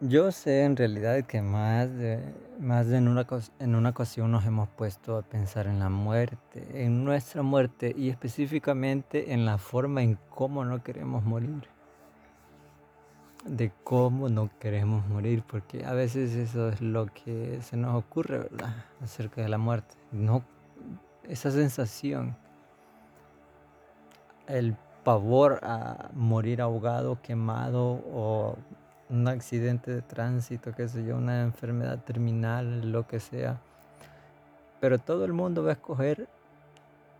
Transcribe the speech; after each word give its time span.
Yo 0.00 0.30
sé 0.30 0.62
en 0.62 0.76
realidad 0.76 1.24
que 1.24 1.42
más 1.42 1.92
de, 1.92 2.22
más 2.60 2.86
de 2.86 2.98
en 2.98 3.08
una, 3.08 3.26
en 3.58 3.74
una 3.74 3.88
ocasión 3.88 4.30
nos 4.30 4.46
hemos 4.46 4.68
puesto 4.68 5.16
a 5.16 5.22
pensar 5.22 5.66
en 5.66 5.80
la 5.80 5.88
muerte, 5.88 6.84
en 6.84 7.04
nuestra 7.04 7.42
muerte 7.42 7.92
y 7.98 8.08
específicamente 8.08 9.32
en 9.32 9.44
la 9.44 9.58
forma 9.58 10.04
en 10.04 10.16
cómo 10.30 10.64
no 10.64 10.84
queremos 10.84 11.24
morir, 11.24 11.66
de 13.44 13.72
cómo 13.82 14.28
no 14.28 14.48
queremos 14.60 15.04
morir, 15.08 15.42
porque 15.44 15.84
a 15.84 15.94
veces 15.94 16.32
eso 16.36 16.68
es 16.68 16.80
lo 16.80 17.06
que 17.06 17.58
se 17.62 17.76
nos 17.76 17.96
ocurre, 17.96 18.38
¿verdad? 18.38 18.76
Acerca 19.02 19.42
de 19.42 19.48
la 19.48 19.58
muerte. 19.58 19.96
No, 20.12 20.44
esa 21.24 21.50
sensación, 21.50 22.36
el 24.46 24.76
pavor 25.02 25.58
a 25.64 26.10
morir 26.14 26.62
ahogado, 26.62 27.20
quemado 27.20 28.00
o 28.12 28.56
un 29.10 29.26
accidente 29.28 29.90
de 29.90 30.02
tránsito, 30.02 30.72
qué 30.72 30.88
sé 30.88 31.04
yo, 31.04 31.16
una 31.16 31.42
enfermedad 31.42 32.02
terminal, 32.04 32.92
lo 32.92 33.06
que 33.06 33.20
sea. 33.20 33.60
Pero 34.80 34.98
todo 34.98 35.24
el 35.24 35.32
mundo 35.32 35.62
va 35.64 35.70
a 35.70 35.72
escoger 35.72 36.28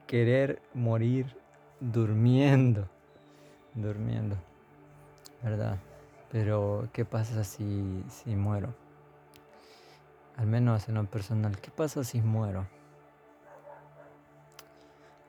querer 0.07 0.61
morir 0.75 1.37
durmiendo, 1.81 2.89
durmiendo, 3.75 4.37
¿verdad? 5.43 5.79
Pero 6.31 6.89
¿qué 6.93 7.05
pasa 7.05 7.45
si, 7.45 8.05
si 8.09 8.35
muero? 8.35 8.75
Al 10.37 10.47
menos 10.47 10.89
en 10.89 10.95
lo 10.95 11.05
personal, 11.05 11.59
¿qué 11.61 11.71
pasa 11.71 12.05
si 12.05 12.21
muero? 12.21 12.67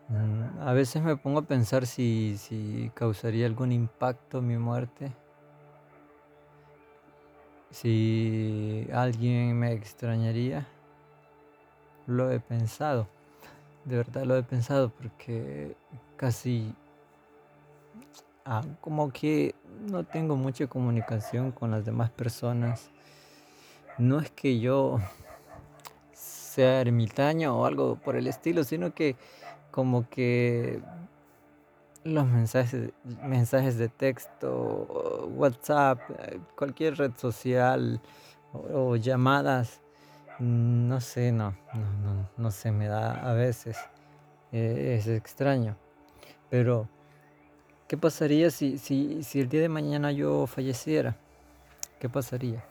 Mm, 0.09 0.61
A 0.61 0.73
veces 0.73 1.01
me 1.01 1.15
pongo 1.17 1.39
a 1.39 1.43
pensar 1.43 1.85
si, 1.85 2.37
si 2.37 2.91
causaría 2.93 3.45
algún 3.45 3.71
impacto 3.71 4.41
mi 4.41 4.57
muerte, 4.57 5.11
si 7.71 8.87
alguien 8.93 9.57
me 9.57 9.73
extrañaría. 9.73 10.67
Lo 12.07 12.31
he 12.31 12.39
pensado, 12.39 13.07
de 13.85 13.97
verdad 13.97 14.23
lo 14.23 14.35
he 14.35 14.43
pensado 14.43 14.89
porque 14.89 15.75
casi 16.15 16.73
ah, 18.45 18.63
como 18.81 19.11
que 19.11 19.53
no 19.87 20.03
tengo 20.03 20.35
mucha 20.35 20.67
comunicación 20.67 21.51
con 21.51 21.71
las 21.71 21.85
demás 21.85 22.09
personas. 22.09 22.89
No 23.99 24.19
es 24.19 24.31
que 24.31 24.59
yo 24.59 24.99
sea 26.13 26.81
ermitaño 26.81 27.59
o 27.59 27.65
algo 27.65 27.95
por 27.95 28.15
el 28.15 28.27
estilo, 28.27 28.63
sino 28.63 28.93
que 28.93 29.15
como 29.71 30.09
que 30.09 30.81
los 32.09 32.25
mensajes, 32.25 32.91
mensajes 33.23 33.77
de 33.77 33.89
texto, 33.89 35.29
WhatsApp, 35.35 35.99
cualquier 36.55 36.97
red 36.97 37.11
social 37.17 38.01
o, 38.53 38.95
llamadas, 38.95 39.81
no 40.39 40.99
sé, 41.01 41.31
no, 41.31 41.51
no, 41.73 41.91
no, 42.03 42.29
no 42.37 42.51
se 42.51 42.71
me 42.71 42.87
da 42.87 43.29
a 43.29 43.33
veces. 43.33 43.77
eh, 44.51 44.95
es 44.97 45.07
extraño. 45.07 45.75
Pero, 46.49 46.87
¿qué 47.87 47.97
pasaría 47.97 48.49
si, 48.49 48.77
si, 48.77 49.23
si 49.23 49.39
el 49.41 49.49
día 49.49 49.61
de 49.61 49.69
mañana 49.69 50.11
yo 50.11 50.47
falleciera? 50.47 51.15
¿Qué 51.99 52.09
pasaría? 52.09 52.63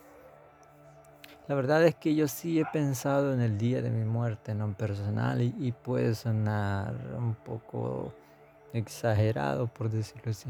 La 1.46 1.54
verdad 1.54 1.84
es 1.84 1.94
que 1.94 2.14
yo 2.14 2.28
sí 2.28 2.60
he 2.60 2.66
pensado 2.66 3.32
en 3.32 3.40
el 3.40 3.56
día 3.56 3.80
de 3.80 3.90
mi 3.90 4.04
muerte, 4.04 4.52
en 4.52 4.58
lo 4.58 4.72
personal, 4.74 5.40
y, 5.40 5.54
y 5.58 5.72
puede 5.72 6.14
sonar 6.14 6.94
un 7.16 7.34
poco 7.34 8.12
exagerado, 8.72 9.66
por 9.66 9.90
decirlo 9.90 10.30
así. 10.30 10.48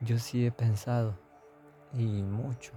Yo 0.00 0.18
sí 0.18 0.46
he 0.46 0.50
pensado, 0.52 1.14
y 1.94 2.22
mucho. 2.22 2.72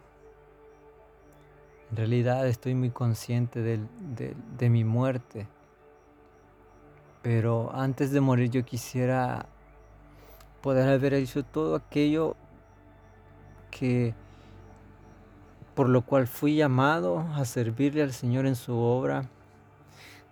En 1.92 1.98
realidad 1.98 2.48
estoy 2.48 2.76
muy 2.76 2.92
consciente 2.92 3.62
de 3.62 4.70
mi 4.70 4.84
muerte, 4.84 5.48
pero 7.22 7.72
antes 7.74 8.12
de 8.12 8.22
morir 8.22 8.50
yo 8.50 8.64
quisiera 8.64 9.48
poder 10.62 10.88
haber 10.90 11.14
hecho 11.14 11.44
todo 11.44 11.76
aquello 11.76 12.36
que 13.72 14.14
por 15.74 15.88
lo 15.90 16.02
cual 16.02 16.28
fui 16.28 16.58
llamado 16.58 17.20
a 17.20 17.46
servirle 17.46 18.04
al 18.04 18.12
Señor 18.12 18.46
en 18.46 18.56
su 18.56 18.78
obra, 18.78 19.30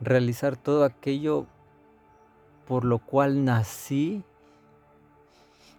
realizar 0.02 0.58
todo 0.58 0.84
aquello 0.84 1.46
por 2.68 2.84
lo 2.84 3.00
cual 3.00 3.46
nací, 3.46 4.24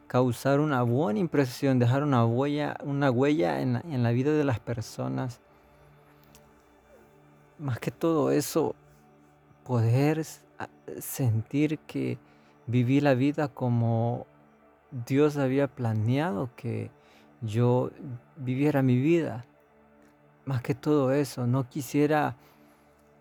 causar 0.08 0.58
una 0.58 0.82
buena 0.82 1.20
impresión, 1.20 1.78
dejar 1.78 2.02
una 2.02 2.26
huella, 2.26 2.76
una 2.82 3.10
huella 3.10 3.60
en 3.60 3.74
la, 3.74 3.80
en 3.80 4.02
la 4.02 4.10
vida 4.10 4.32
de 4.32 4.42
las 4.42 4.58
personas. 4.58 5.41
Más 7.58 7.78
que 7.78 7.91
todo 7.91 8.32
eso, 8.32 8.74
poder 9.64 10.24
sentir 11.00 11.78
que 11.80 12.18
viví 12.66 13.00
la 13.00 13.14
vida 13.14 13.48
como 13.48 14.26
Dios 15.06 15.36
había 15.36 15.68
planeado 15.68 16.50
que 16.56 16.91
yo 17.42 17.91
viviera 18.36 18.82
mi 18.82 18.97
vida. 18.97 19.44
Más 20.47 20.62
que 20.62 20.74
todo 20.74 21.12
eso, 21.12 21.47
no 21.47 21.68
quisiera 21.68 22.36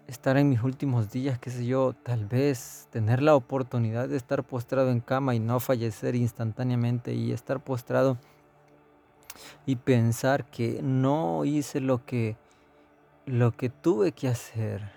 estar 0.08 0.38
en 0.38 0.50
mis 0.50 0.64
últimos 0.64 1.12
días, 1.12 1.38
qué 1.38 1.50
sé 1.50 1.66
yo, 1.66 1.94
tal 1.94 2.26
vez 2.26 2.88
tener 2.92 3.22
la 3.22 3.36
oportunidad 3.36 4.08
de 4.08 4.16
estar 4.16 4.44
postrado 4.44 4.90
en 4.90 5.02
cama 5.02 5.36
y 5.36 5.40
no 5.40 5.60
fallecer 5.60 6.16
instantáneamente 6.16 7.14
y 7.14 7.34
estar 7.34 7.60
postrado 7.60 8.18
y 9.66 9.76
pensar 9.76 10.46
que 10.46 10.82
no 10.82 11.46
hice 11.46 11.82
lo 11.82 12.06
que 12.06 12.38
lo 13.26 13.52
que 13.52 13.70
tuve 13.70 14.14
que 14.14 14.30
hacer 14.30 14.90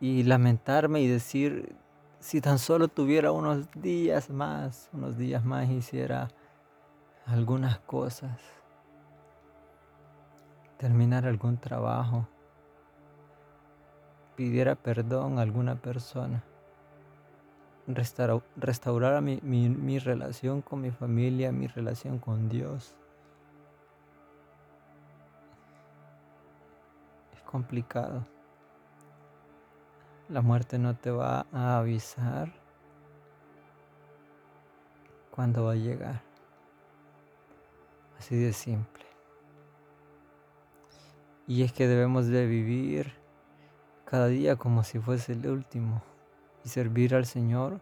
y 0.00 0.24
lamentarme 0.24 1.00
y 1.00 1.06
decir 1.06 1.76
si 2.18 2.40
tan 2.40 2.58
solo 2.58 2.88
tuviera 2.88 3.30
unos 3.30 3.70
días 3.76 4.30
más, 4.30 4.88
unos 4.92 5.16
días 5.16 5.44
más 5.44 5.70
hiciera 5.70 6.28
algunas 7.26 7.78
cosas, 7.78 8.40
terminar 10.78 11.26
algún 11.26 11.58
trabajo, 11.58 12.26
pidiera 14.36 14.74
perdón 14.74 15.38
a 15.38 15.42
alguna 15.42 15.76
persona, 15.76 16.42
restaura- 17.86 18.42
restaurara 18.56 19.20
mi, 19.20 19.38
mi- 19.42 19.68
mi 19.68 19.98
relación 19.98 20.62
con 20.62 20.80
mi 20.80 20.90
familia, 20.90 21.52
mi 21.52 21.66
relación 21.66 22.18
con 22.18 22.48
Dios. 22.48 22.94
Es 27.34 27.42
complicado. 27.42 28.26
La 30.28 30.40
muerte 30.40 30.78
no 30.78 30.96
te 30.96 31.10
va 31.10 31.46
a 31.52 31.78
avisar 31.78 32.50
cuándo 35.30 35.64
va 35.64 35.72
a 35.72 35.76
llegar. 35.76 36.22
Así 38.18 38.36
de 38.36 38.52
simple. 38.54 39.04
Y 41.46 41.62
es 41.62 41.74
que 41.74 41.86
debemos 41.86 42.26
de 42.28 42.46
vivir 42.46 43.12
cada 44.14 44.28
día 44.28 44.54
como 44.54 44.84
si 44.84 45.00
fuese 45.00 45.32
el 45.32 45.44
último 45.48 46.00
y 46.64 46.68
servir 46.68 47.16
al 47.16 47.26
Señor 47.26 47.80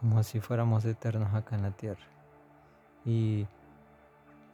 como 0.00 0.24
si 0.24 0.40
fuéramos 0.40 0.84
eternos 0.84 1.32
acá 1.34 1.54
en 1.54 1.62
la 1.62 1.70
tierra. 1.70 2.04
Y 3.04 3.46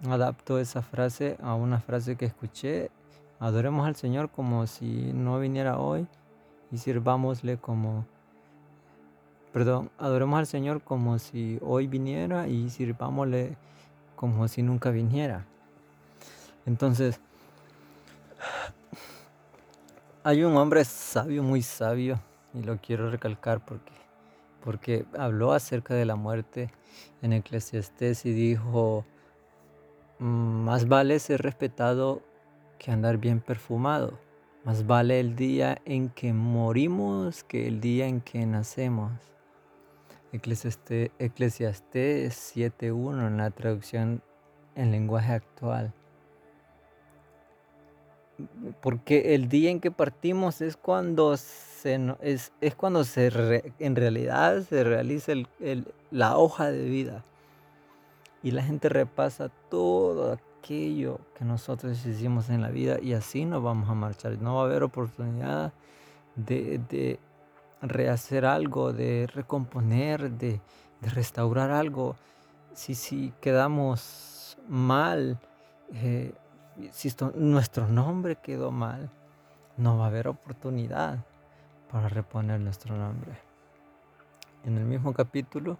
adapto 0.06 0.58
esa 0.58 0.82
frase 0.82 1.38
a 1.42 1.54
una 1.54 1.80
frase 1.80 2.16
que 2.16 2.26
escuché, 2.26 2.90
adoremos 3.40 3.86
al 3.86 3.96
Señor 3.96 4.28
como 4.28 4.66
si 4.66 5.10
no 5.14 5.38
viniera 5.38 5.78
hoy 5.78 6.06
y 6.72 6.76
sirvámosle 6.76 7.56
como, 7.56 8.04
perdón, 9.50 9.90
adoremos 9.96 10.38
al 10.40 10.46
Señor 10.46 10.82
como 10.82 11.18
si 11.18 11.58
hoy 11.62 11.86
viniera 11.86 12.48
y 12.48 12.68
sirvámosle 12.68 13.56
como 14.14 14.46
si 14.46 14.62
nunca 14.62 14.90
viniera. 14.90 15.46
Entonces, 16.66 17.18
hay 20.24 20.44
un 20.44 20.56
hombre 20.56 20.84
sabio, 20.84 21.42
muy 21.42 21.62
sabio, 21.62 22.20
y 22.54 22.62
lo 22.62 22.78
quiero 22.78 23.10
recalcar 23.10 23.64
porque, 23.64 23.92
porque 24.62 25.04
habló 25.18 25.52
acerca 25.52 25.94
de 25.94 26.04
la 26.04 26.16
muerte 26.16 26.70
en 27.22 27.32
Eclesiastés 27.32 28.24
y 28.24 28.32
dijo, 28.32 29.04
"Mm, 30.18 30.64
más 30.64 30.86
vale 30.86 31.18
ser 31.18 31.42
respetado 31.42 32.22
que 32.78 32.90
andar 32.92 33.18
bien 33.18 33.40
perfumado. 33.40 34.18
Más 34.64 34.86
vale 34.86 35.18
el 35.18 35.34
día 35.34 35.80
en 35.84 36.08
que 36.08 36.32
morimos 36.32 37.42
que 37.44 37.66
el 37.66 37.80
día 37.80 38.06
en 38.06 38.20
que 38.20 38.46
nacemos. 38.46 39.12
Eclesiastés, 40.32 41.10
Eclesiastés 41.18 42.34
7.1 42.34 43.26
en 43.26 43.38
la 43.38 43.50
traducción 43.50 44.22
en 44.76 44.92
lenguaje 44.92 45.32
actual. 45.32 45.92
Porque 48.80 49.34
el 49.34 49.48
día 49.48 49.70
en 49.70 49.80
que 49.80 49.90
partimos 49.90 50.60
es 50.60 50.76
cuando 50.76 51.36
se, 51.36 51.98
es, 52.20 52.52
es 52.60 52.74
cuando 52.74 53.04
se 53.04 53.30
re- 53.30 53.72
en 53.78 53.96
realidad 53.96 54.62
se 54.62 54.84
realiza 54.84 55.32
el- 55.32 55.48
el- 55.60 55.86
la 56.10 56.36
hoja 56.36 56.70
de 56.70 56.84
vida. 56.84 57.24
Y 58.42 58.50
la 58.50 58.62
gente 58.62 58.88
repasa 58.88 59.50
todo 59.70 60.32
aquello 60.32 61.20
que 61.38 61.44
nosotros 61.44 62.04
hicimos 62.06 62.50
en 62.50 62.60
la 62.62 62.70
vida 62.70 62.98
y 63.00 63.12
así 63.14 63.44
nos 63.44 63.62
vamos 63.62 63.88
a 63.88 63.94
marchar. 63.94 64.36
No 64.40 64.56
va 64.56 64.62
a 64.62 64.64
haber 64.64 64.82
oportunidad 64.82 65.72
de, 66.36 67.18
rehacer 67.80 68.44
algo, 68.44 68.92
de 68.92 69.28
recomponer, 69.32 70.30
de, 70.30 70.60
restaurar 71.02 71.70
algo. 71.70 72.16
Si, 72.74 72.94
si 72.94 73.32
quedamos 73.40 74.56
mal, 74.68 75.38
eh, 75.94 76.32
si 76.90 77.12
nuestro 77.34 77.86
nombre 77.88 78.36
quedó 78.36 78.70
mal, 78.70 79.10
no 79.76 79.98
va 79.98 80.04
a 80.04 80.08
haber 80.08 80.28
oportunidad 80.28 81.18
para 81.90 82.08
reponer 82.08 82.60
nuestro 82.60 82.96
nombre. 82.96 83.32
En 84.64 84.76
el 84.78 84.84
mismo 84.84 85.12
capítulo, 85.12 85.78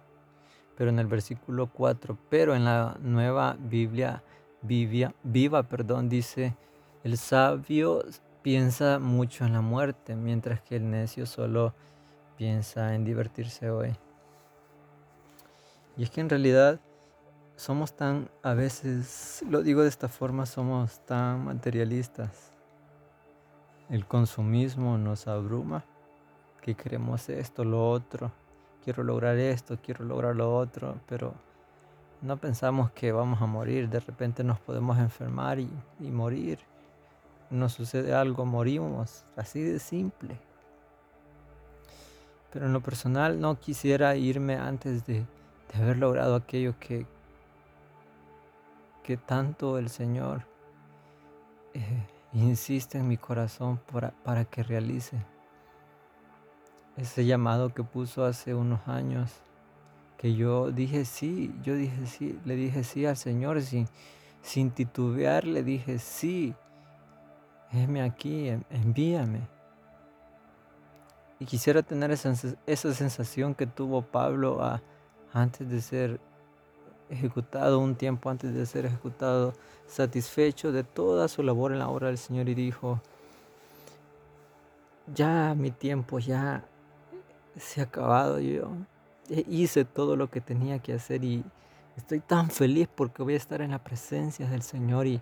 pero 0.77 0.89
en 0.89 0.99
el 0.99 1.07
versículo 1.07 1.67
4, 1.67 2.17
pero 2.29 2.55
en 2.55 2.65
la 2.65 2.97
nueva 3.01 3.55
Biblia 3.59 4.23
vivia, 4.61 5.13
viva, 5.23 5.63
perdón, 5.63 6.09
dice, 6.09 6.55
el 7.03 7.17
sabio 7.17 8.03
piensa 8.41 8.99
mucho 8.99 9.45
en 9.45 9.53
la 9.53 9.61
muerte, 9.61 10.15
mientras 10.15 10.61
que 10.61 10.75
el 10.75 10.89
necio 10.89 11.25
solo 11.25 11.73
piensa 12.37 12.95
en 12.95 13.05
divertirse 13.05 13.69
hoy. 13.69 13.95
Y 15.97 16.03
es 16.03 16.09
que 16.09 16.21
en 16.21 16.29
realidad 16.29 16.79
somos 17.55 17.95
tan, 17.95 18.29
a 18.41 18.53
veces, 18.53 19.43
lo 19.49 19.61
digo 19.61 19.83
de 19.83 19.89
esta 19.89 20.07
forma, 20.07 20.45
somos 20.45 20.99
tan 21.05 21.45
materialistas. 21.45 22.51
El 23.89 24.05
consumismo 24.05 24.97
nos 24.97 25.27
abruma, 25.27 25.85
que 26.61 26.75
queremos 26.75 27.29
esto, 27.29 27.63
lo 27.63 27.89
otro, 27.89 28.31
quiero 28.83 29.03
lograr 29.03 29.37
esto, 29.37 29.77
quiero 29.81 30.05
lograr 30.05 30.35
lo 30.35 30.55
otro, 30.55 30.95
pero 31.07 31.33
no 32.21 32.37
pensamos 32.37 32.91
que 32.91 33.11
vamos 33.11 33.41
a 33.41 33.45
morir, 33.45 33.89
de 33.89 33.99
repente 33.99 34.43
nos 34.43 34.59
podemos 34.59 34.97
enfermar 34.97 35.59
y, 35.59 35.69
morir. 35.99 36.59
Nos 37.49 37.73
sucede 37.73 38.13
algo, 38.13 38.45
morimos, 38.45 39.25
así 39.35 39.61
de 39.61 39.77
simple. 39.79 40.39
Pero 42.51 42.65
en 42.65 42.73
lo 42.73 42.81
personal 42.81 43.39
no 43.39 43.59
quisiera 43.59 44.15
irme 44.15 44.55
antes 44.55 45.05
de, 45.05 45.25
haber 45.75 45.97
logrado 45.97 46.35
aquello 46.35 46.75
que, 46.79 47.05
que 49.03 49.17
tanto 49.17 49.77
el 49.77 49.89
Señor 49.89 50.45
eh, 51.73 52.07
insiste 52.33 52.97
en 52.97 53.07
mi 53.07 53.17
corazón 53.17 53.79
para, 53.91 54.11
para 54.23 54.45
que 54.45 54.63
realice. 54.63 55.17
Ese 56.97 57.25
llamado 57.25 57.73
que 57.73 57.83
puso 57.83 58.23
hace 58.25 58.53
unos 58.53 58.87
años 58.87 59.31
que 60.17 60.35
yo 60.35 60.71
dije 60.71 61.05
sí, 61.05 61.53
yo 61.63 61.75
dije 61.75 62.07
sí, 62.07 62.39
le 62.45 62.55
dije 62.55 62.83
sí 62.83 63.05
al 63.05 63.17
Señor 63.17 63.61
sin, 63.61 63.87
sin 64.41 64.71
titubear, 64.71 65.43
le 65.43 65.63
dije 65.63 65.99
sí, 65.99 66.55
heme 67.71 68.01
aquí, 68.01 68.47
envíame. 68.69 69.41
Y 71.39 71.45
quisiera 71.45 71.81
tener 71.81 72.11
esa, 72.11 72.33
esa 72.65 72.93
sensación 72.93 73.53
que 73.53 73.67
tuvo 73.67 74.01
Pablo 74.01 74.61
antes 75.33 75.67
de 75.67 75.81
ser 75.81 76.21
ejecutado, 77.13 77.79
un 77.79 77.95
tiempo 77.95 78.29
antes 78.29 78.53
de 78.53 78.65
ser 78.65 78.85
ejecutado, 78.85 79.53
satisfecho 79.87 80.71
de 80.71 80.83
toda 80.83 81.27
su 81.27 81.43
labor 81.43 81.71
en 81.71 81.79
la 81.79 81.89
obra 81.89 82.07
del 82.07 82.17
Señor 82.17 82.49
y 82.49 82.55
dijo, 82.55 83.01
ya 85.13 85.53
mi 85.55 85.71
tiempo 85.71 86.19
ya 86.19 86.65
se 87.57 87.81
ha 87.81 87.85
acabado 87.85 88.39
yo 88.39 88.71
hice 89.29 89.85
todo 89.85 90.15
lo 90.15 90.29
que 90.29 90.41
tenía 90.41 90.79
que 90.79 90.93
hacer 90.93 91.23
y 91.23 91.43
estoy 91.97 92.19
tan 92.19 92.49
feliz 92.49 92.87
porque 92.93 93.23
voy 93.23 93.33
a 93.33 93.37
estar 93.37 93.61
en 93.61 93.71
la 93.71 93.83
presencia 93.83 94.47
del 94.47 94.61
Señor 94.61 95.07
y 95.07 95.21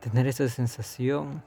tener 0.00 0.26
esa 0.26 0.48
sensación, 0.48 1.42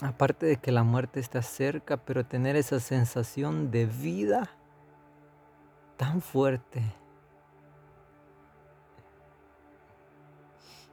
aparte 0.00 0.46
de 0.46 0.56
que 0.56 0.72
la 0.72 0.82
muerte 0.82 1.20
está 1.20 1.42
cerca, 1.42 1.96
pero 1.96 2.24
tener 2.24 2.56
esa 2.56 2.80
sensación 2.80 3.70
de 3.70 3.86
vida 3.86 4.50
tan 5.96 6.20
fuerte. 6.20 6.82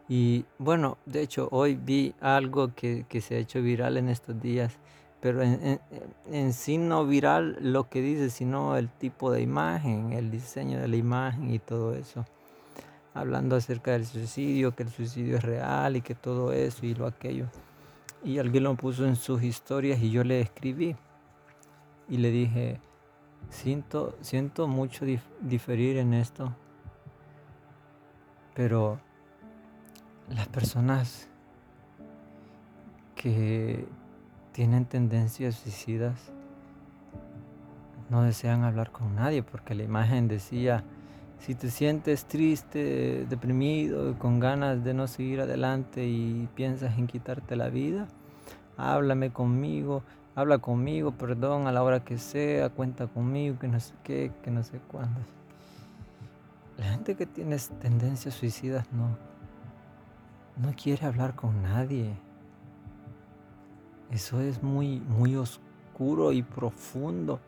Y 0.10 0.44
bueno, 0.58 0.98
de 1.06 1.22
hecho 1.22 1.48
hoy 1.52 1.76
vi 1.76 2.14
algo 2.20 2.74
que, 2.74 3.06
que 3.08 3.22
se 3.22 3.36
ha 3.36 3.38
hecho 3.38 3.62
viral 3.62 3.96
en 3.96 4.10
estos 4.10 4.42
días 4.42 4.80
pero 5.22 5.42
en, 5.42 6.54
sí 6.54 6.78
no 6.78 7.06
viral 7.06 7.58
lo 7.60 7.90
que 7.90 8.02
dice, 8.02 8.30
sino 8.30 8.78
el 8.78 8.90
tipo 8.90 9.32
de 9.32 9.42
imagen, 9.42 10.14
el 10.14 10.32
diseño 10.32 10.80
de 10.80 10.88
la 10.88 10.96
imagen 10.96 11.54
y 11.54 11.60
todo 11.60 11.94
eso. 11.94 12.26
Hablando 13.14 13.58
acerca 13.58 13.92
del 13.92 14.06
suicidio, 14.06 14.76
que 14.76 14.84
el 14.84 14.90
suicidio 14.90 15.38
es 15.38 15.44
real 15.44 15.98
y 15.98 16.02
que 16.02 16.16
todo 16.16 16.54
eso 16.54 16.86
y 16.86 16.94
lo 16.94 17.06
aquello. 17.06 17.48
Y 18.24 18.40
alguien 18.40 18.64
lo 18.64 18.76
puso 18.76 19.06
en 19.06 19.18
sus 19.18 19.44
historias 19.44 20.02
y 20.02 20.10
yo 20.10 20.24
le 20.24 20.40
escribí 20.40 20.96
y 22.08 22.18
le 22.18 22.32
dije, 22.32 22.80
siento, 23.50 24.16
siento 24.22 24.68
mucho 24.68 25.06
diferir 25.42 25.98
en 25.98 26.14
esto, 26.14 26.56
pero 28.54 29.00
las 30.30 30.48
personas 30.48 31.28
que 33.16 33.86
tienen 34.54 34.86
tendencias 34.86 35.56
suicidas 35.56 36.32
no 38.10 38.24
desean 38.24 38.64
hablar 38.64 38.92
con 38.92 39.16
nadie 39.16 39.44
porque 39.44 39.76
la 39.76 39.84
imagen 39.84 40.28
decía, 40.28 40.84
si 41.40 41.56
te 41.56 41.70
sientes 41.70 42.26
triste, 42.26 43.26
deprimido, 43.30 44.18
con 44.18 44.40
ganas 44.40 44.84
de 44.84 44.94
no 44.94 45.08
seguir 45.08 45.42
adelante 45.42 46.08
y 46.08 46.48
piensas 46.56 46.98
en 46.98 47.08
quitarte 47.08 47.56
la 47.56 47.70
vida, 47.70 48.08
háblame 48.78 49.32
conmigo, 49.32 50.04
habla 50.36 50.58
conmigo, 50.58 51.12
perdón, 51.12 51.68
a 51.68 51.72
la 51.72 51.84
hora 51.84 52.04
que 52.04 52.18
sea, 52.18 52.70
cuenta 52.70 53.08
conmigo, 53.08 53.60
que 53.60 53.68
no 53.68 53.80
sé 53.80 53.94
qué, 54.04 54.32
que 54.44 54.52
no 54.52 54.64
sé 54.64 54.80
cuándo. 54.88 55.20
La 56.78 56.86
gente 56.86 57.16
que 57.16 57.26
tiene 57.26 57.58
tendencias 57.82 58.34
suicidas 58.34 58.86
no, 58.92 59.29
no 60.60 60.74
quiere 60.76 61.06
hablar 61.06 61.36
con 61.36 61.64
nadie. 61.64 62.14
Eso 64.12 64.42
es 64.42 64.62
muy, 64.62 65.00
muy 65.00 65.36
oscuro 65.36 66.32
y 66.32 66.44
profundo 66.44 67.40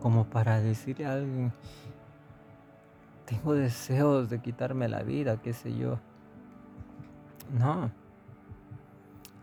como 0.00 0.24
para 0.24 0.60
decirle 0.60 1.06
a 1.06 1.14
alguien, 1.14 1.52
tengo 3.26 3.54
deseos 3.54 4.30
de 4.30 4.40
quitarme 4.40 4.88
la 4.88 5.02
vida, 5.02 5.40
qué 5.40 5.52
sé 5.52 5.76
yo. 5.76 5.98
No. 7.58 7.90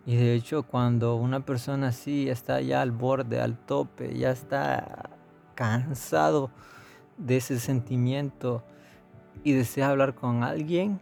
Y 0.06 0.16
de 0.16 0.34
hecho 0.34 0.64
cuando 0.64 1.16
una 1.16 1.42
persona 1.42 1.90
así 1.90 2.30
está 2.30 2.62
ya 2.62 2.82
al 2.82 2.92
borde, 2.92 3.42
al 3.42 3.58
tope, 3.58 4.18
ya 4.18 4.32
está 4.32 5.10
cansado 5.56 6.50
de 7.18 7.38
ese 7.38 7.60
sentimiento 7.60 8.64
y 9.44 9.54
desea 9.54 9.90
hablar 9.90 10.16
con 10.16 10.44
alguien, 10.44 11.00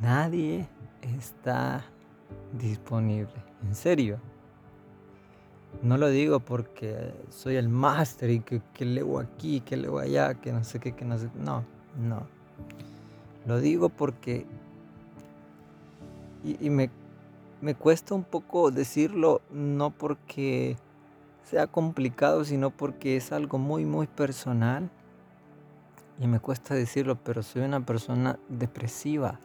nadie 0.00 0.68
está 1.02 1.84
disponible. 2.52 3.34
En 3.66 3.74
serio. 3.74 4.18
No 5.82 5.96
lo 5.96 6.08
digo 6.08 6.40
porque 6.40 7.14
soy 7.30 7.56
el 7.56 7.68
máster 7.68 8.30
y 8.30 8.40
que, 8.40 8.60
que, 8.74 8.84
leo 8.84 9.18
aquí, 9.18 9.60
que 9.60 9.76
leo 9.76 9.98
allá, 9.98 10.34
que 10.34 10.52
no 10.52 10.64
sé 10.64 10.80
qué, 10.80 10.92
que 10.92 11.04
no 11.04 11.16
sé. 11.16 11.30
No, 11.34 11.64
no. 11.98 12.26
Lo 13.46 13.60
digo 13.60 13.88
porque. 13.88 14.46
Y, 16.42 16.70
me, 16.70 16.90
me 17.60 17.74
cuesta 17.74 18.14
un 18.14 18.24
poco 18.24 18.70
decirlo, 18.70 19.42
no 19.50 19.90
porque 19.90 20.76
sea 21.44 21.66
complicado, 21.66 22.44
sino 22.44 22.70
porque 22.70 23.16
es 23.16 23.30
algo 23.30 23.58
muy, 23.58 23.84
muy 23.84 24.06
personal. 24.06 24.90
Y 26.18 26.26
me 26.26 26.40
cuesta 26.40 26.74
decirlo, 26.74 27.16
pero 27.22 27.42
soy 27.42 27.62
una 27.62 27.84
persona 27.84 28.38
depresiva. 28.48 29.38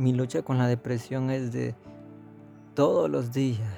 Mi 0.00 0.14
lucha 0.14 0.40
con 0.40 0.56
la 0.56 0.66
depresión 0.66 1.30
es 1.30 1.52
de 1.52 1.74
todos 2.74 3.10
los 3.10 3.32
días 3.32 3.68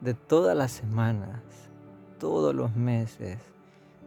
de 0.00 0.14
todas 0.14 0.56
las 0.56 0.72
semanas, 0.72 1.40
todos 2.18 2.54
los 2.54 2.74
meses, 2.74 3.38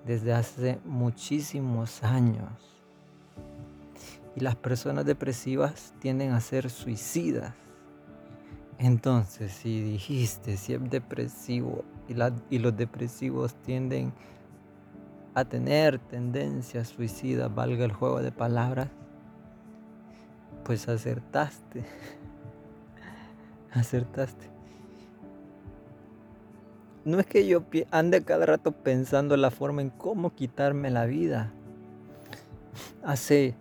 desde 0.06 0.34
hace 0.34 0.80
muchísimos 0.86 2.04
años. 2.04 2.50
Y 4.36 4.40
las 4.40 4.56
personas 4.56 5.06
depresivas 5.06 5.94
tienden 6.00 6.32
a 6.32 6.42
ser 6.42 6.70
suicidas. 6.70 7.54
Entonces, 8.80 9.52
si 9.52 9.82
dijiste, 9.82 10.58
si 10.58 10.74
es 10.74 10.90
depresivo 10.90 11.86
y, 12.08 12.58
los 12.58 12.76
depresivos 12.76 13.54
tienden 13.54 14.12
a 15.36 15.46
tener 15.46 16.00
tendencias 16.00 16.90
suicidas, 16.90 17.54
valga 17.54 17.86
el 17.86 17.94
juego 17.94 18.22
de 18.22 18.32
palabras, 18.32 18.90
pues 20.64 20.88
acertaste. 20.88 21.84
acertaste 23.72 24.54
no 27.06 27.20
es 27.20 27.26
que 27.26 27.46
yo 27.46 27.64
ande 27.92 28.24
cada 28.24 28.46
rato 28.46 28.72
pensando 28.72 29.36
la 29.38 29.52
forma 29.52 29.82
en 29.82 29.90
cómo 29.90 30.34
quitarme 30.34 30.90
la 30.90 31.06
vida. 31.06 31.52
hace 33.04 33.56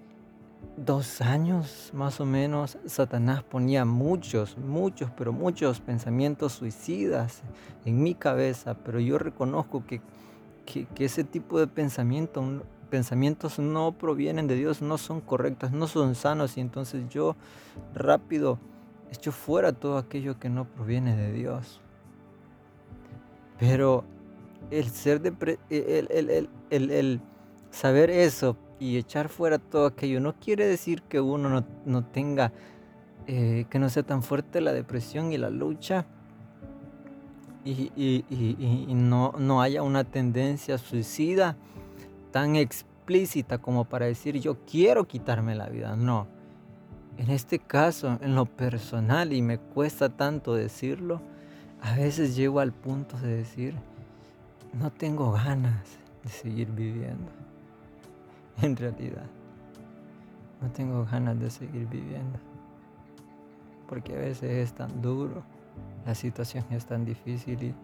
dos 0.77 1.21
años 1.21 1.91
más 1.93 2.21
o 2.21 2.25
menos, 2.25 2.79
Satanás 2.87 3.43
ponía 3.43 3.85
muchos, 3.85 4.57
muchos, 4.57 5.11
pero 5.11 5.33
muchos 5.33 5.81
pensamientos 5.81 6.53
suicidas 6.53 7.43
en 7.85 8.03
mi 8.03 8.15
cabeza, 8.15 8.75
pero 8.75 9.01
yo 9.01 9.19
reconozco 9.19 9.85
que, 9.85 10.01
que, 10.65 11.05
ese 11.05 11.25
tipo 11.25 11.59
de 11.59 11.67
pensamiento, 11.67 12.63
pensamientos 12.93 13.59
no 13.59 13.93
provienen 13.93 14.47
de 14.47 14.55
Dios, 14.55 14.83
no 14.83 14.99
son 14.99 15.23
correctos, 15.23 15.73
no 15.73 15.87
son 15.87 16.15
sanos 16.15 16.59
y 16.59 16.61
entonces 16.61 17.09
yo 17.09 17.37
rápido 17.95 18.59
echo 19.11 19.33
fuera 19.33 19.73
todo 19.73 19.97
aquello 19.97 20.39
que 20.39 20.51
no 20.51 20.67
proviene 20.67 21.17
de 21.17 21.33
Dios. 21.33 21.81
Pero 23.59 24.05
el 24.71 24.91
ser 24.91 25.23
de 25.23 25.59
el, 25.71 26.51
el, 26.69 27.21
saber 27.71 28.11
eso 28.11 28.59
y 28.79 28.99
echar 28.99 29.31
fuera 29.31 29.59
todo 29.59 29.87
aquello 29.87 30.21
no 30.21 30.35
quiere 30.35 30.67
decir 30.67 31.01
que 31.01 31.19
uno 31.19 31.65
no, 31.87 32.05
tenga, 32.05 32.53
eh, 33.27 33.65
que 33.71 33.79
no 33.79 33.89
sea 33.89 34.03
tan 34.03 34.23
fuerte 34.23 34.61
la 34.61 34.75
depresión 34.75 35.33
y 35.33 35.39
la 35.39 35.49
lucha 35.49 36.05
y, 37.65 38.85
no, 38.91 39.33
no 39.39 39.63
haya 39.63 39.83
una 39.83 40.05
tendencia 40.05 40.77
suicida 40.77 41.57
tan 42.33 42.57
explícita 42.57 43.59
como 43.59 43.85
para 43.85 44.07
decir 44.07 44.41
yo 44.41 44.65
quiero 44.65 45.07
quitarme 45.07 45.55
la 45.55 45.69
vida. 45.69 45.95
No. 45.95 46.27
En 47.19 47.31
este 47.31 47.59
caso, 47.59 48.19
en 48.23 48.35
lo 48.35 48.47
personal, 48.47 49.33
y 49.33 49.43
me 49.43 49.59
cuesta 49.59 50.09
tanto 50.09 50.55
decirlo, 50.55 51.21
a 51.83 51.95
veces 51.95 52.35
llego 52.35 52.59
al 52.59 52.73
punto 52.73 53.19
de 53.19 53.37
decir, 53.37 53.75
no 54.73 54.91
tengo 54.91 55.33
ganas 55.33 55.99
de 56.25 56.31
seguir 56.31 56.69
viviendo. 56.71 57.31
En 58.63 58.77
realidad, 58.77 59.27
no 60.61 60.71
tengo 60.71 61.05
ganas 61.05 61.39
de 61.41 61.51
seguir 61.51 61.87
viviendo. 61.87 62.39
Porque 63.89 64.15
a 64.15 64.19
veces 64.19 64.51
es 64.51 64.73
tan 64.73 65.03
duro, 65.03 65.43
la 66.07 66.15
situación 66.15 66.65
es 66.71 66.87
tan 66.87 67.05
difícil 67.05 67.63
y 67.63 67.75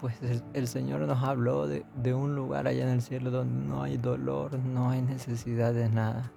pues 0.00 0.14
el, 0.54 0.68
Señor 0.68 1.00
nos 1.00 1.22
habló 1.22 1.66
de, 1.66 1.84
de 2.02 2.14
un 2.14 2.34
lugar 2.34 2.66
allá 2.66 2.84
en 2.84 2.90
el 2.90 3.02
cielo 3.02 3.30
donde 3.30 3.66
no 3.66 3.82
hay 3.82 3.96
dolor, 3.96 4.58
no 4.58 4.90
hay 4.90 5.02
necesidad 5.02 5.72
de 5.72 5.88
nada. 5.88 6.30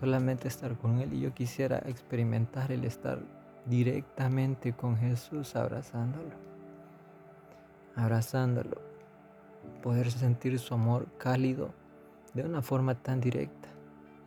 Solamente 0.00 0.48
estar 0.48 0.76
con 0.76 0.98
Él. 0.98 1.12
Y 1.12 1.20
yo 1.20 1.32
quisiera 1.32 1.78
experimentar 1.86 2.72
el 2.72 2.84
estar 2.84 3.20
directamente 3.66 4.72
con 4.72 4.96
Jesús 4.96 5.54
abrazándolo, 5.54 6.34
abrazándolo, 7.94 8.80
poder 9.82 10.10
sentir 10.10 10.58
su 10.58 10.74
amor 10.74 11.06
cálido 11.18 11.70
de 12.34 12.44
una 12.44 12.62
forma 12.62 12.94
tan 12.94 13.20
directa. 13.20 13.68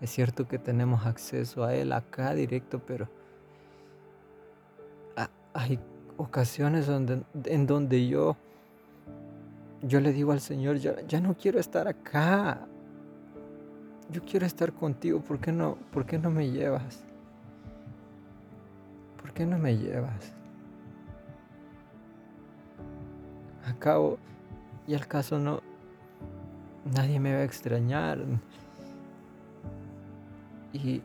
Es 0.02 0.12
cierto 0.12 0.48
que 0.48 0.60
tenemos 0.60 1.06
acceso 1.06 1.64
a 1.64 1.74
Él 1.74 1.92
acá 1.92 2.34
directo, 2.34 2.80
pero 2.80 3.10
hay 5.56 5.80
ocasiones 6.18 6.88
donde, 6.88 7.24
en 7.46 7.68
donde 7.68 8.08
yo, 8.08 8.36
yo 9.82 10.00
le 10.00 10.14
digo 10.14 10.32
al 10.32 10.42
Señor, 10.42 10.78
ya 10.78 11.20
no 11.22 11.36
quiero 11.36 11.60
estar 11.60 11.88
acá, 11.88 12.68
yo 14.12 14.22
quiero 14.24 14.46
estar 14.46 14.72
contigo, 14.74 15.20
¿por 15.20 15.40
qué 15.40 15.52
no, 15.52 15.78
por 15.92 16.06
qué 16.06 16.18
no 16.20 16.30
me 16.30 16.50
llevas? 16.52 17.04
¿Por 19.20 19.34
qué 19.34 19.46
no 19.46 19.58
me 19.58 19.78
llevas? 19.78 20.34
Acabo, 23.66 24.20
y 24.88 24.94
al 24.94 25.08
caso 25.08 25.40
no, 25.40 25.62
nadie 26.94 27.20
me 27.20 27.34
va 27.34 27.40
a 27.40 27.44
extrañar. 27.44 28.20
Y 30.72 31.02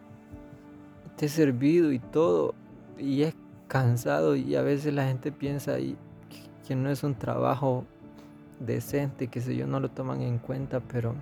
te 1.17 1.27
he 1.27 1.29
servido 1.29 1.91
y 1.93 1.99
todo, 1.99 2.55
y 2.99 3.23
es 3.23 3.35
cansado, 3.71 4.35
y 4.35 4.57
a 4.57 4.63
veces 4.63 4.93
la 4.93 5.07
gente 5.07 5.31
piensa 5.31 5.79
y, 5.79 5.97
que 6.67 6.75
no 6.75 6.91
es 6.91 7.05
un 7.05 7.15
trabajo 7.15 7.85
decente, 8.59 9.29
que 9.29 9.41
sé 9.41 9.55
yo, 9.55 9.69
no 9.69 9.79
lo 9.79 9.91
toman 9.93 10.23
en 10.23 10.39
cuenta, 10.39 10.81
pero 10.81 11.15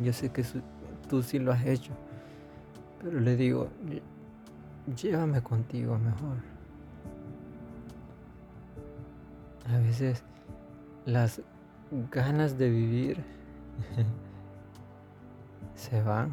yo 0.00 0.12
sé 0.12 0.30
que 0.30 0.44
tú 1.08 1.20
sí 1.20 1.40
lo 1.40 1.50
has 1.50 1.66
hecho. 1.66 1.90
Pero 3.02 3.18
le 3.18 3.34
digo, 3.34 3.68
llévame 4.96 5.42
contigo 5.42 5.98
mejor. 5.98 6.36
A 9.74 9.78
veces 9.78 10.22
las 11.06 11.42
ganas 12.12 12.56
de 12.56 12.70
vivir 12.70 13.24
se 15.74 16.00
van. 16.02 16.30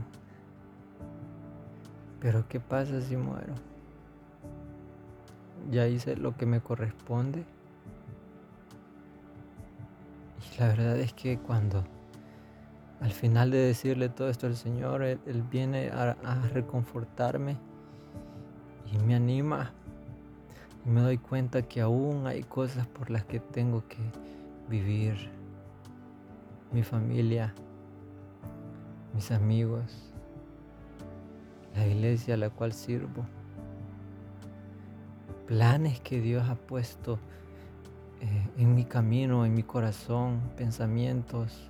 Pero 2.21 2.47
¿qué 2.47 2.59
pasa 2.59 3.01
si 3.01 3.17
muero? 3.17 3.55
Ya 5.71 5.87
hice 5.87 6.15
lo 6.15 6.35
que 6.37 6.45
me 6.45 6.61
corresponde. 6.61 7.43
Y 10.53 10.59
la 10.59 10.67
verdad 10.67 10.97
es 10.99 11.13
que 11.13 11.37
cuando 11.37 11.83
al 13.01 13.11
final 13.11 13.51
de 13.51 13.57
decirle 13.57 14.09
todo 14.09 14.29
esto 14.29 14.47
al 14.47 14.55
Señor, 14.55 15.03
Él, 15.03 15.43
viene 15.51 15.89
a, 15.89 16.15
reconfortarme 16.53 17.57
y 18.91 18.97
me 18.99 19.15
anima. 19.15 19.73
Y 20.85 20.89
me 20.89 21.01
doy 21.01 21.17
cuenta 21.17 21.61
que 21.63 21.81
aún 21.81 22.27
hay 22.27 22.43
cosas 22.43 22.87
por 22.87 23.09
las 23.09 23.25
que 23.25 23.39
tengo 23.39 23.83
que 23.87 23.97
vivir. 24.69 25.29
Mi 26.71 26.83
familia, 26.83 27.53
mis 29.13 29.31
amigos, 29.31 30.11
la 31.75 31.85
iglesia 31.87 32.35
a 32.35 32.37
la 32.37 32.49
cual 32.49 32.73
sirvo. 32.73 33.25
Planes 35.47 35.99
que 35.99 36.19
Dios 36.21 36.49
ha 36.49 36.55
puesto 36.55 37.19
eh, 38.21 38.47
en 38.57 38.73
mi 38.73 38.85
camino, 38.85 39.45
en 39.45 39.53
mi 39.53 39.63
corazón, 39.63 40.41
pensamientos 40.57 41.69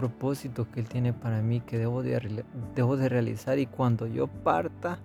propósito 0.00 0.66
que 0.70 0.80
Él 0.80 0.88
tiene 0.88 1.12
para 1.12 1.42
mí 1.42 1.60
que 1.60 1.76
debo 1.76 2.02
de, 2.02 2.44
debo 2.74 2.96
de 2.96 3.08
realizar. 3.08 3.58
Y 3.58 3.66
cuando 3.66 4.06
yo 4.06 4.28
parta 4.28 4.98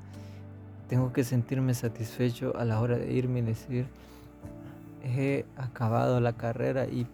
tengo 0.88 1.12
que 1.12 1.24
sentirme 1.24 1.74
satisfecho 1.74 2.56
a 2.58 2.64
la 2.64 2.80
hora 2.80 2.98
de 2.98 3.12
irme 3.12 3.40
y 3.40 3.42
decir 3.42 3.88
he 5.04 5.46
acabado 5.58 6.20
la 6.20 6.34
carrera 6.34 6.86
y 6.86 7.06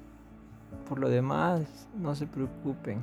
por 0.87 0.99
lo 0.99 1.09
demás 1.09 1.87
no 1.99 2.15
se 2.15 2.27
preocupen. 2.27 2.99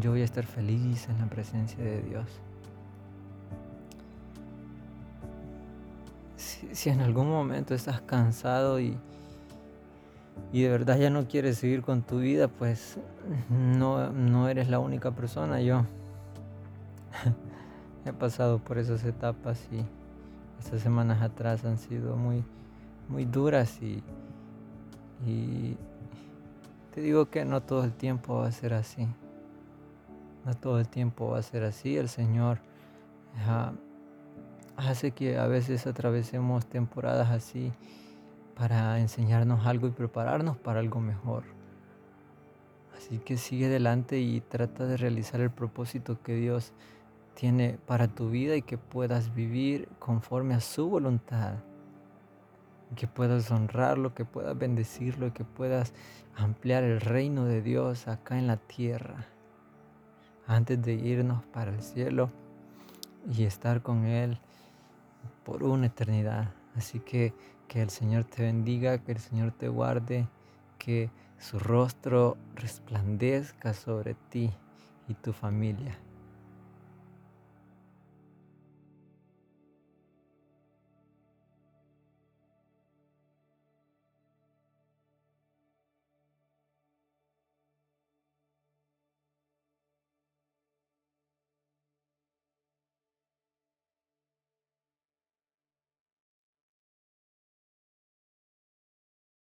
Yo 0.00 0.12
voy 0.12 0.22
a 0.22 0.24
estar 0.24 0.44
feliz 0.44 1.08
en 1.08 1.18
la 1.18 1.26
presencia 1.26 1.82
de 1.82 2.00
Dios 2.02 2.26
si 6.72 6.90
en 6.90 7.00
algún 7.00 7.28
momento 7.28 7.74
estás 7.74 8.00
cansado 8.00 8.80
y 8.80 8.98
y 10.52 10.62
de 10.62 10.68
verdad 10.68 10.98
ya 10.98 11.10
no 11.10 11.26
quieres 11.26 11.58
seguir 11.58 11.82
con 11.82 12.02
tu 12.02 12.18
vida, 12.18 12.48
pues 12.48 12.98
no, 13.50 14.10
no 14.12 14.48
eres 14.48 14.68
la 14.68 14.78
única 14.78 15.10
persona. 15.10 15.60
Yo 15.60 15.84
he 18.04 18.12
pasado 18.12 18.58
por 18.58 18.78
esas 18.78 19.04
etapas 19.04 19.66
y 19.72 19.84
estas 20.60 20.80
semanas 20.80 21.22
atrás 21.22 21.64
han 21.64 21.78
sido 21.78 22.16
muy, 22.16 22.44
muy 23.08 23.24
duras 23.24 23.82
y, 23.82 24.02
y 25.26 25.76
te 26.94 27.00
digo 27.00 27.30
que 27.30 27.44
no 27.44 27.60
todo 27.60 27.82
el 27.84 27.92
tiempo 27.92 28.36
va 28.36 28.46
a 28.46 28.52
ser 28.52 28.74
así. 28.74 29.08
No 30.44 30.54
todo 30.54 30.78
el 30.78 30.88
tiempo 30.88 31.30
va 31.30 31.38
a 31.38 31.42
ser 31.42 31.64
así. 31.64 31.96
El 31.96 32.08
Señor 32.08 32.58
hace 34.76 35.12
que 35.12 35.38
a 35.38 35.46
veces 35.46 35.86
atravesemos 35.86 36.66
temporadas 36.66 37.30
así 37.30 37.72
para 38.56 38.98
enseñarnos 39.00 39.66
algo 39.66 39.86
y 39.86 39.90
prepararnos 39.90 40.56
para 40.56 40.80
algo 40.80 41.00
mejor. 41.00 41.44
Así 42.96 43.18
que 43.18 43.36
sigue 43.36 43.66
adelante 43.66 44.20
y 44.20 44.40
trata 44.40 44.86
de 44.86 44.96
realizar 44.96 45.40
el 45.40 45.50
propósito 45.50 46.22
que 46.22 46.34
Dios 46.36 46.72
tiene 47.34 47.78
para 47.86 48.08
tu 48.08 48.30
vida 48.30 48.56
y 48.56 48.62
que 48.62 48.78
puedas 48.78 49.34
vivir 49.34 49.88
conforme 49.98 50.54
a 50.54 50.60
su 50.60 50.88
voluntad. 50.88 51.54
Que 52.96 53.08
puedas 53.08 53.50
honrarlo, 53.50 54.14
que 54.14 54.24
puedas 54.24 54.56
bendecirlo 54.56 55.26
y 55.26 55.30
que 55.32 55.44
puedas 55.44 55.92
ampliar 56.36 56.84
el 56.84 57.00
reino 57.00 57.44
de 57.44 57.60
Dios 57.60 58.06
acá 58.06 58.38
en 58.38 58.46
la 58.46 58.56
tierra. 58.56 59.26
Antes 60.46 60.80
de 60.80 60.94
irnos 60.94 61.42
para 61.46 61.72
el 61.72 61.82
cielo 61.82 62.30
y 63.32 63.44
estar 63.44 63.82
con 63.82 64.04
Él 64.04 64.38
por 65.44 65.62
una 65.62 65.86
eternidad. 65.86 66.52
Así 66.76 67.00
que 67.00 67.32
que 67.68 67.82
el 67.82 67.90
Señor 67.90 68.24
te 68.24 68.42
bendiga, 68.42 68.98
que 68.98 69.12
el 69.12 69.18
Señor 69.18 69.52
te 69.52 69.68
guarde, 69.68 70.28
que 70.78 71.10
su 71.38 71.58
rostro 71.58 72.36
resplandezca 72.54 73.74
sobre 73.74 74.14
ti 74.30 74.50
y 75.08 75.14
tu 75.14 75.32
familia. 75.32 75.98